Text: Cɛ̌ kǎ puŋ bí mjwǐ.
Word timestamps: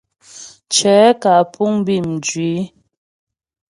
Cɛ̌ 0.75 0.99
kǎ 1.21 1.33
puŋ 1.53 1.73
bí 1.85 1.95
mjwǐ. 2.09 2.49